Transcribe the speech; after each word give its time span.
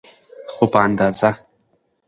خو 0.53 0.63
په 0.71 0.79
اندازه. 0.87 1.29